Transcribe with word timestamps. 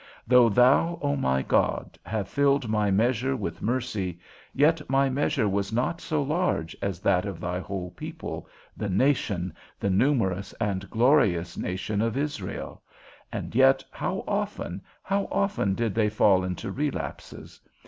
Though 0.25 0.49
thou, 0.49 0.97
O 1.03 1.15
my 1.15 1.43
God, 1.43 1.95
have 2.07 2.27
filled 2.27 2.67
my 2.67 2.89
measure 2.89 3.35
with 3.35 3.61
mercy, 3.61 4.17
yet 4.51 4.81
my 4.89 5.09
measure 5.09 5.47
was 5.47 5.71
not 5.71 6.01
so 6.01 6.23
large 6.23 6.75
as 6.81 7.01
that 7.01 7.23
of 7.23 7.39
thy 7.39 7.59
whole 7.59 7.91
people, 7.91 8.47
the 8.75 8.89
nation, 8.89 9.53
the 9.79 9.91
numerous 9.91 10.53
and 10.53 10.89
glorious 10.89 11.55
nation 11.55 12.01
of 12.01 12.17
Israel; 12.17 12.81
and 13.31 13.53
yet 13.53 13.83
how 13.91 14.23
often, 14.27 14.81
how 15.03 15.27
often 15.31 15.75
did 15.75 15.93
they 15.93 16.09
fall 16.09 16.43
into 16.43 16.71
relapses! 16.71 17.61